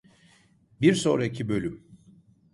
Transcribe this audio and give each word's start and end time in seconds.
Bir 0.81 0.93
sonraki 0.95 1.49
bölüm… 1.49 1.83